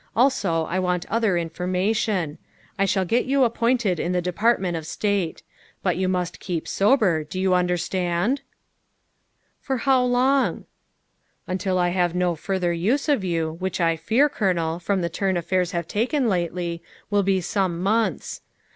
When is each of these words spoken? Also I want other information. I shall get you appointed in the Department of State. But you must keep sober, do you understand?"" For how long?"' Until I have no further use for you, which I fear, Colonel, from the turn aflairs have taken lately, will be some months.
Also 0.15 0.65
I 0.65 0.79
want 0.79 1.05
other 1.11 1.37
information. 1.37 2.39
I 2.79 2.85
shall 2.85 3.05
get 3.05 3.25
you 3.25 3.43
appointed 3.43 3.99
in 3.99 4.13
the 4.13 4.19
Department 4.23 4.75
of 4.75 4.87
State. 4.87 5.43
But 5.83 5.95
you 5.95 6.09
must 6.09 6.39
keep 6.39 6.67
sober, 6.67 7.23
do 7.23 7.39
you 7.39 7.53
understand?"" 7.53 8.41
For 9.61 9.77
how 9.77 10.03
long?"' 10.03 10.65
Until 11.47 11.77
I 11.77 11.89
have 11.89 12.15
no 12.15 12.33
further 12.33 12.73
use 12.73 13.05
for 13.05 13.13
you, 13.23 13.57
which 13.59 13.79
I 13.79 13.95
fear, 13.95 14.27
Colonel, 14.27 14.79
from 14.79 15.01
the 15.01 15.07
turn 15.09 15.35
aflairs 15.35 15.69
have 15.69 15.87
taken 15.87 16.27
lately, 16.27 16.81
will 17.11 17.21
be 17.21 17.39
some 17.39 17.79
months. 17.79 18.41